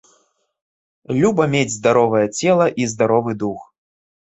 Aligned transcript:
Люба 1.21 1.43
мець 1.53 1.75
здаровае 1.77 2.23
цела 2.39 2.65
і 2.85 2.91
здаровы 2.97 3.39
дух. 3.47 3.71